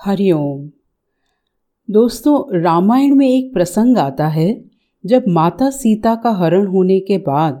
हरिओम 0.00 0.60
दोस्तों, 1.88 2.60
रामायण 2.60 3.14
में 3.14 3.26
एक 3.28 3.52
प्रसंग 3.54 3.98
आता 3.98 4.26
है, 4.26 4.64
जब 5.04 5.24
माता 5.28 5.68
सीता 5.70 6.14
का 6.14 6.30
हरण 6.30 6.66
होने 6.66 6.98
के 7.00 7.18
बाद 7.18 7.60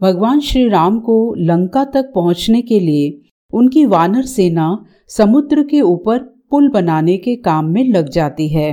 भगवान 0.00 0.40
श्री 0.40 0.68
राम 0.68 0.98
को 1.00 1.34
लंका 1.38 1.84
तक 1.84 2.10
पहुँचने 2.14 2.60
के 2.62 2.80
लिए 2.80 3.30
उनकी 3.52 3.84
वानर 3.86 4.22
सेना 4.22 4.66
समुद्र 5.08 5.62
के 5.62 5.80
ऊपर 5.80 6.18
पुल 6.50 6.68
बनाने 6.68 7.16
के 7.16 7.36
काम 7.36 7.64
में 7.64 7.82
लग 7.84 8.08
जाती 8.08 8.48
है। 8.48 8.72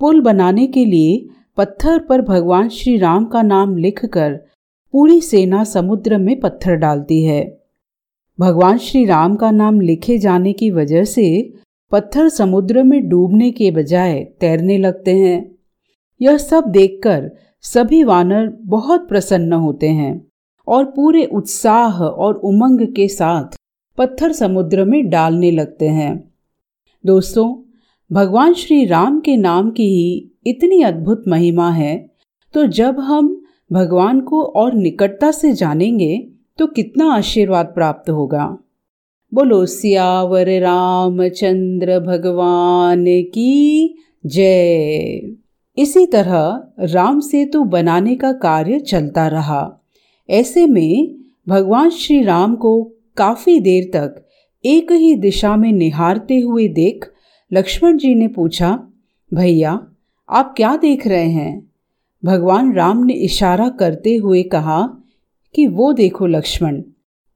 पुल 0.00 0.20
बनाने 0.20 0.66
के 0.66 0.84
लिए 0.84 1.28
पत्थर 1.56 1.98
पर 1.98 2.22
भगवान 2.22 2.68
श्री 2.68 2.96
राम 2.96 3.24
का 3.24 3.42
नाम 3.42 3.76
लिखकर 3.76 4.34
पूरी 4.94 5.20
सेना 5.20 5.62
समुद्र 5.64 6.18
में 6.18 6.38
पत्थर 6.40 6.74
डालती 6.74 7.22
है। 7.22 7.40
भगवान 8.38 8.78
श्री 8.78 9.04
राम 9.04 9.36
का 9.36 9.50
नाम 9.50 9.80
लिखे 9.80 10.18
जाने 10.18 10.52
की 10.52 10.70
वजह 10.70 11.04
से 11.04 11.28
पत्थर 11.92 12.28
समुद्र 12.28 12.82
में 12.82 13.08
डूबने 13.08 13.50
के 13.50 13.70
बजाय 13.70 14.18
तैरने 14.40 14.76
लगते 14.78 15.14
हैं। 15.14 15.58
यह 16.20 16.36
सब 16.36 16.64
देखकर 16.66 17.30
सभी 17.64 18.02
वानर 18.04 18.48
बहुत 18.62 19.08
प्रसन्न 19.08 19.52
होते 19.52 19.88
हैं 19.88 20.26
और 20.68 20.84
पूरे 20.84 21.24
उत्साह 21.24 22.02
और 22.02 22.34
उमंग 22.34 22.86
के 22.86 23.08
साथ 23.08 23.56
पत्थर 23.98 24.32
समुद्र 24.32 24.84
में 24.84 25.08
डालने 25.10 25.50
लगते 25.50 25.88
हैं। 25.88 26.32
दोस्तों, 27.04 27.54
भगवान 28.10 28.54
श्री 28.54 28.84
राम 28.84 29.18
के 29.20 29.36
नाम 29.36 29.70
की 29.70 29.86
ही 29.86 30.30
इतनी 30.46 30.82
अद्भुत 30.82 31.24
महिमा 31.28 31.70
है 31.70 31.96
तो 32.54 32.66
जब 32.66 33.00
हम 33.00 33.34
भगवान 33.72 34.20
को 34.20 34.42
और 34.42 34.74
निकटता 34.74 35.30
से 35.30 35.52
जानेंगे 35.52 36.16
तो 36.58 36.66
कितना 36.66 37.12
आशीर्वाद 37.12 37.66
प्राप्त 37.66 38.10
होगा। 38.10 38.56
बोलो, 39.34 39.66
सियावर 39.66 40.60
रामचंद्र 40.60 42.00
भगवान 42.00 43.04
की 43.08 43.94
जय। 44.26 45.22
इसी 45.78 46.06
तरह 46.06 46.68
राम 46.80 47.20
सेतु 47.20 47.64
बनाने 47.64 48.16
का 48.16 48.32
कार्य 48.32 48.80
चलता 48.80 49.28
रहा। 49.28 49.84
ऐसे 50.30 50.66
में 50.66 51.14
भगवान 51.48 51.90
श्री 51.90 52.22
राम 52.22 52.56
को 52.56 52.92
काफ़ी 53.16 53.60
देर 53.60 53.84
तक 53.84 54.26
एक 54.64 54.92
ही 54.92 55.14
दिशा 55.14 55.56
में 55.56 55.72
निहारते 55.72 56.38
हुए 56.38 56.68
देख 56.68 57.06
लक्ष्मण 57.52 57.96
जी 57.96 58.14
ने 58.14 58.28
पूछा, 58.28 58.88
भैया, 59.34 59.86
आप 60.30 60.54
क्या 60.56 60.76
देख 60.76 61.06
रहे 61.06 61.28
हैं? 61.28 61.70
भगवान 62.24 62.72
राम 62.72 63.04
ने 63.04 63.12
इशारा 63.12 63.68
करते 63.68 64.16
हुए 64.16 64.42
कहा 64.42 64.88
कि, 65.54 65.66
वो 65.66 65.92
देखो 65.92 66.26
लक्ष्मण, 66.26 66.82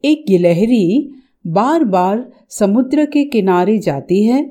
एक 0.04 0.24
गिलहरी 0.28 1.14
बार 1.46 1.84
बार 1.84 2.32
समुद्र 2.50 3.04
के 3.04 3.24
किनारे 3.24 3.78
जाती 3.78 4.24
है 4.24 4.50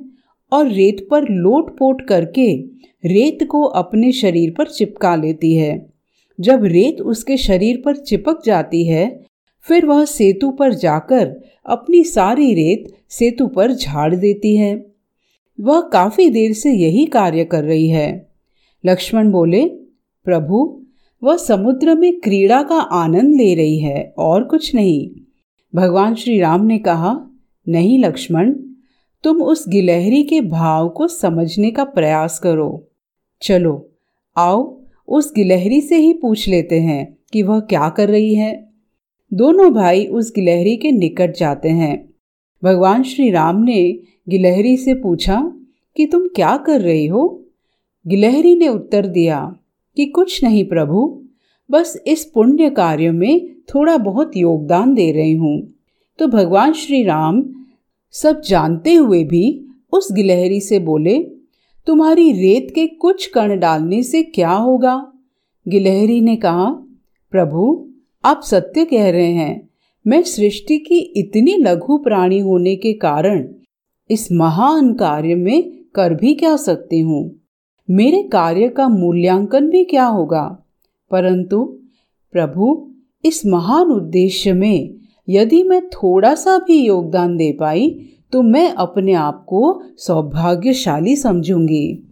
और 0.51 0.67
रेत 0.67 1.07
पर 1.11 1.23
लोट 1.23 1.77
पोट 1.77 2.07
करके 2.07 2.55
रेत 3.05 3.43
को 3.43 3.63
अपने 3.63 4.11
शरीर 4.11 4.53
पर 4.57 4.65
चिपका 4.65 5.15
लेती 5.15 5.55
है। 5.55 5.93
जब 6.39 6.63
रेत 6.63 7.01
उसके 7.01 7.37
शरीर 7.37 7.81
पर 7.85 7.95
चिपक 7.95 8.41
जाती 8.45 8.85
है, 8.85 9.25
फिर 9.61 9.85
वह 9.85 10.05
सेतु 10.05 10.51
पर 10.51 10.73
जाकर 10.73 11.43
अपनी 11.65 12.03
सारी 12.03 12.53
रेत 12.53 12.95
सेतु 13.09 13.47
पर 13.47 13.71
झाड़ 13.71 14.15
देती 14.15 14.55
है। 14.55 14.85
वह 15.59 15.81
काफ़ी 15.81 16.29
देर 16.29 16.53
से 16.53 16.71
यही 16.71 17.05
कार्य 17.05 17.45
कर 17.45 17.63
रही 17.63 17.89
है। 17.89 18.27
लक्ष्मण 18.85 19.31
बोले, 19.31 19.65
प्रभु, 20.25 20.81
वह 21.23 21.37
समुद्र 21.37 21.95
में 21.95 22.19
क्रीड़ा 22.19 22.63
का 22.63 22.75
आनंद 22.75 23.35
ले 23.35 23.55
रही 23.55 23.79
है 23.79 24.13
और 24.17 24.43
कुछ 24.43 24.75
नहीं। 24.75 25.21
भगवान 25.75 26.15
श्री 26.15 26.39
राम 26.39 26.65
ने 26.65 26.77
कहा, 26.77 27.27
नहीं 27.67 27.99
लक्ष्मण, 27.99 28.53
तुम 29.23 29.41
उस 29.41 29.69
गिलहरी 29.69 30.23
के 30.23 30.41
भाव 30.41 30.89
को 30.89 31.07
समझने 31.07 31.71
का 31.71 31.83
प्रयास 31.83 32.39
करो। 32.39 32.87
चलो, 33.41 33.89
आओ, 34.37 34.81
उस 35.07 35.33
गिलहरी 35.35 35.81
से 35.81 35.97
ही 35.97 36.13
पूछ 36.13 36.47
लेते 36.47 36.79
हैं 36.79 37.17
कि 37.33 37.41
वह 37.41 37.59
क्या 37.59 37.89
कर 37.89 38.09
रही 38.09 38.35
है। 38.35 38.69
दोनों 39.33 39.73
भाई 39.73 40.05
उस 40.05 40.33
गिलहरी 40.35 40.77
के 40.77 40.91
निकट 40.91 41.37
जाते 41.37 41.69
हैं। 41.69 42.13
भगवान 42.63 43.03
श्री 43.03 43.29
राम 43.29 43.63
ने 43.63 43.99
गिलहरी 44.29 44.77
से 44.77 44.93
पूछा, 44.93 45.53
कि 45.95 46.05
तुम 46.05 46.27
क्या 46.27 46.57
कर 46.57 46.81
रही 46.81 47.07
हो? 47.07 47.45
गिलहरी 48.07 48.55
ने 48.55 48.67
उत्तर 48.67 49.07
दिया, 49.07 49.55
कि 49.95 50.05
कुछ 50.05 50.43
नहीं 50.43 50.65
प्रभु, 50.65 51.23
बस 51.71 52.03
इस 52.07 52.25
पुण्य 52.25 52.69
कार्य 52.69 53.11
में 53.11 53.60
थोड़ा 53.75 53.97
बहुत 53.97 54.37
योगदान 54.37 54.93
दे 54.93 55.11
रही 55.11 55.33
हूँ। 55.33 55.67
तो 56.19 56.27
भगवान 56.27 56.73
श्री 56.73 57.03
राम 57.03 57.43
सब 58.11 58.41
जानते 58.41 58.93
हुए 58.93 59.23
भी 59.23 59.65
उस 59.91 60.11
गिलहरी 60.11 60.59
से 60.59 60.79
बोले, 60.79 61.19
तुम्हारी 61.87 62.31
रेत 62.31 62.71
के 62.75 62.87
कुछ 62.87 63.27
कण 63.27 63.59
डालने 63.59 64.03
से 64.03 64.23
क्या 64.23 64.51
होगा? 64.51 65.11
गिलहरी 65.67 66.21
ने 66.21 66.35
कहा, 66.35 66.65
प्रभु, 67.31 67.87
आप 68.25 68.41
सत्य 68.43 68.85
कह 68.85 69.09
रहे 69.09 69.31
हैं। 69.31 69.69
मैं 70.07 70.21
सृष्टि 70.21 70.77
की 70.77 70.99
इतनी 70.99 71.55
लघु 71.55 71.97
प्राणी 71.97 72.39
होने 72.39 72.75
के 72.75 72.93
कारण 72.93 73.49
इस 74.11 74.31
महान 74.31 74.93
कार्य 74.93 75.35
में 75.35 75.71
कर 75.95 76.13
भी 76.13 76.33
क्या 76.33 76.55
सकती 76.55 76.99
हूँ? 76.99 77.41
मेरे 77.89 78.23
कार्य 78.23 78.69
का 78.69 78.87
मूल्यांकन 78.87 79.69
भी 79.69 79.83
क्या 79.83 80.05
होगा? 80.05 80.63
परंतु, 81.11 81.79
प्रभु 82.31 82.90
इस 83.23 83.45
महान 83.45 83.91
उद्देश्य 83.91 84.53
में 84.53 84.95
यदि 85.27 85.61
मैं 85.63 85.81
थोड़ा 85.89 86.33
सा 86.35 86.57
भी 86.57 86.77
योगदान 86.77 87.35
दे 87.37 87.51
पाई 87.51 87.89
तो 88.33 88.41
मैं 88.41 88.69
अपने 88.69 89.13
आप 89.13 89.43
को 89.47 89.81
सौभाग्यशाली 89.97 91.15
समझूँगी। 91.15 92.03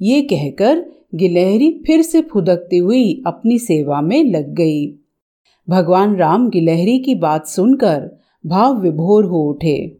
ये 0.00 0.20
कहकर 0.22 0.84
गिलहरी 1.14 1.70
फिर 1.86 2.02
से 2.02 2.20
फुदकती 2.22 2.76
हुई 2.76 3.22
अपनी 3.26 3.58
सेवा 3.58 4.00
में 4.00 4.22
लग 4.24 4.52
गई। 4.54 4.86
भगवान 5.68 6.16
राम 6.16 6.48
गिलहरी 6.50 6.98
की 6.98 7.14
बात 7.14 7.46
सुनकर 7.46 8.10
भाव 8.46 8.80
विभोर 8.80 9.24
हो 9.24 9.42
उठे। 9.50 9.98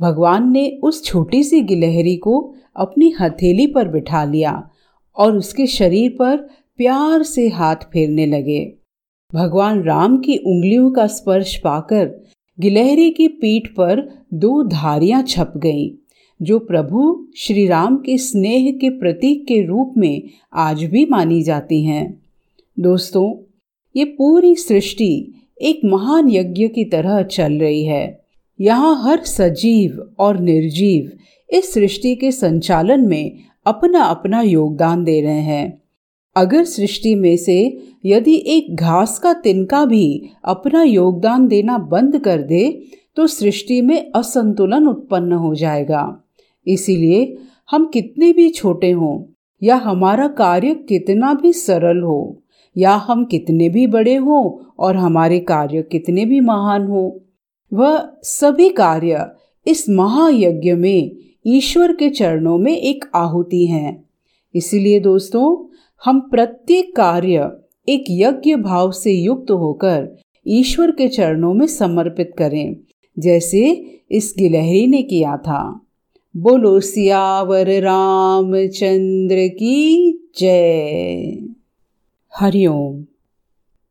भगवान 0.00 0.50
ने 0.52 0.68
उस 0.82 1.04
छोटी 1.04 1.42
सी 1.44 1.60
गिलहरी 1.60 2.16
को 2.16 2.54
अपनी 2.76 3.10
हथेली 3.20 3.66
पर 3.66 3.88
बिठा 3.88 4.24
लिया 4.24 4.62
और 5.16 5.36
उसके 5.36 5.66
शरीर 5.66 6.16
पर 6.18 6.36
प्यार 6.76 7.22
से 7.22 7.48
हाथ 7.48 7.90
फेरने 7.92 8.26
लगे। 8.26 8.81
भगवान 9.34 9.82
राम 9.82 10.18
की 10.18 10.36
उंगलियों 10.36 10.90
का 10.90 11.06
स्पर्श 11.06 11.56
पाकर 11.56 12.28
गिलहरी 12.60 13.10
की 13.10 13.28
पीठ 13.28 13.68
पर 13.68 14.24
दो 14.34 14.62
धारियाँ 14.62 15.22
छप 15.22 15.52
गईं, 15.56 15.90
जो 16.42 16.58
प्रभु 16.58 17.26
श्री 17.36 17.66
राम 17.66 17.96
के 17.96 18.18
स्नेह 18.18 18.70
के 18.72 18.90
प्रतीक 18.90 19.46
के 19.46 19.62
रूप 19.62 19.94
में 19.96 20.22
आज 20.54 20.84
भी 20.84 21.06
मानी 21.06 21.42
जाती 21.42 21.84
हैं। 21.84 22.22
दोस्तों, 22.80 23.52
ये 23.96 24.04
पूरी 24.04 24.54
सृष्टि 24.54 25.34
एक 25.62 25.80
महान 25.84 26.30
यज्ञ 26.30 26.68
की 26.68 26.84
तरह 26.84 27.22
चल 27.22 27.52
रही 27.52 27.84
है। 27.84 28.24
यहाँ 28.60 29.02
हर 29.02 29.24
सजीव 29.24 30.14
और 30.18 30.40
निर्जीव 30.40 31.12
इस 31.50 31.74
सृष्टि 31.74 32.14
के 32.14 32.32
संचालन 32.32 33.08
में 33.08 33.38
अपना 33.66 34.02
अपना 34.02 34.40
योगदान 34.42 35.04
दे 35.04 35.20
रहे 35.20 35.40
हैं। 35.40 35.81
अगर 36.36 36.64
सृष्टि 36.64 37.14
में 37.14 37.36
से 37.36 37.58
यदि 38.04 38.34
एक 38.46 38.74
घास 38.76 39.18
का 39.18 39.32
तिनका 39.34 39.84
भी 39.84 40.30
अपना 40.44 40.82
योगदान 40.82 41.46
देना 41.48 41.78
बंद 41.78 42.18
कर 42.18 42.42
दे 42.42 42.68
तो 43.16 43.26
सृष्टि 43.26 43.80
में 43.80 44.10
असंतुलन 44.12 44.86
उत्पन्न 44.88 45.32
हो 45.32 45.54
जाएगा। 45.54 46.04
इसीलिए 46.66 47.36
हम 47.70 47.84
कितने 47.86 48.32
भी 48.32 48.48
छोटे 48.50 48.90
हों, 48.90 49.22
या 49.62 49.76
हमारा 49.76 50.28
कार्य 50.28 50.74
कितना 50.88 51.32
भी 51.34 51.52
सरल 51.52 52.00
हो, 52.00 52.42
या 52.76 52.94
हम 53.06 53.24
कितने 53.24 53.68
भी 53.68 53.86
बड़े 53.86 54.14
हों 54.16 54.50
और 54.78 54.96
हमारे 54.96 55.38
कार्य 55.40 55.82
कितने 55.82 56.24
भी 56.24 56.40
महान 56.40 56.86
हो, 56.86 57.20
वह 57.72 58.08
सभी 58.22 58.68
कार्य 58.68 59.26
इस 59.66 59.88
महायज्ञ 59.90 60.72
में 60.72 61.16
ईश्वर 61.46 61.92
के 61.92 62.08
चरणों 62.10 62.56
में 62.58 62.76
एक 62.76 63.04
आहुति 63.14 63.64
हैं। 63.66 64.04
इसीलिए 64.54 65.00
दोस्तों 65.00 65.44
हम 66.04 66.20
प्रत्येक 66.20 66.96
कार्य 66.96 67.50
एक 67.88 68.04
यज्ञ 68.10 68.54
भाव 68.54 68.90
से 68.90 69.12
युक्त 69.12 69.50
होकर 69.50 70.16
ईश्वर 70.48 70.90
के 70.90 71.08
चरणों 71.08 71.54
में 71.54 71.66
समर्पित 71.66 72.30
करें, 72.38 72.76
जैसे 73.18 73.70
इस 74.10 74.34
गिलहरी 74.38 74.86
ने 74.86 75.02
किया 75.02 75.36
था। 75.36 75.86
बोलो, 76.36 76.80
सियावर 76.80 77.66
रामचंद्र 77.66 79.36
की 79.48 80.12
जय। 80.38 81.38
हरिओम। 82.34 83.04